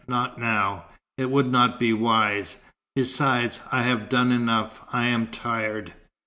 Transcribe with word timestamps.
Not 0.07 0.39
now. 0.39 0.85
It 1.19 1.29
would 1.29 1.45
not 1.51 1.79
be 1.79 1.93
wise. 1.93 2.57
Besides, 2.95 3.59
I 3.71 3.83
have 3.83 4.09
done 4.09 4.31
enough. 4.31 4.83
I 4.91 5.05
am 5.05 5.27
tired." 5.27 5.93